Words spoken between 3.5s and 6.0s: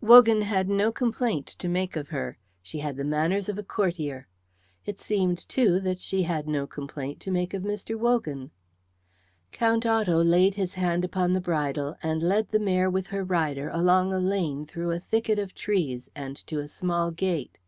a courtier. It seemed, too, that